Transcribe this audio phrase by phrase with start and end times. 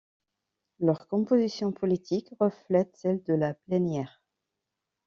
[0.79, 4.23] Leur composition politique reflète celle de la plénière.